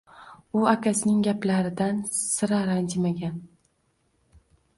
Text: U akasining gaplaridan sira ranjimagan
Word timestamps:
U 0.59 0.61
akasining 0.69 1.19
gaplaridan 1.27 1.99
sira 2.21 2.63
ranjimagan 2.71 3.37